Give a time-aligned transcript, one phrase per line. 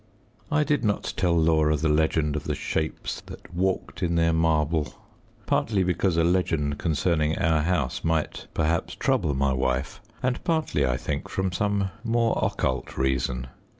[0.51, 4.95] I did not tell Laura the legend of the shapes that "walked in their marble,"
[5.45, 10.97] partly because a legend concerning our house might perhaps trouble my wife, and partly, I
[10.97, 13.45] think, from some more occult reason.